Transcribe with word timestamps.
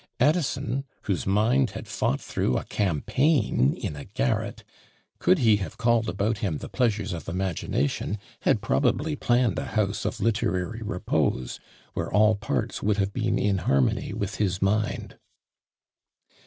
Addison, 0.19 0.83
whose 1.03 1.27
mind 1.27 1.69
had 1.77 1.87
fought 1.87 2.19
through 2.19 2.57
"a 2.57 2.63
campaign!" 2.63 3.73
in 3.75 3.95
a 3.95 4.05
garret, 4.05 4.63
could 5.19 5.37
he 5.37 5.57
have 5.57 5.77
called 5.77 6.09
about 6.09 6.39
him 6.39 6.57
"the 6.57 6.69
pleasures 6.69 7.13
of 7.13 7.29
imagination," 7.29 8.17
had 8.39 8.63
probably 8.63 9.15
planned 9.15 9.59
a 9.59 9.65
house 9.77 10.03
of 10.03 10.19
literary 10.19 10.81
repose, 10.81 11.59
where 11.93 12.11
all 12.11 12.33
parts 12.33 12.81
would 12.81 12.97
have 12.97 13.13
been 13.13 13.37
in 13.37 13.59
harmony 13.59 14.11
with 14.11 14.37
his 14.37 14.59
mind. 14.59 15.19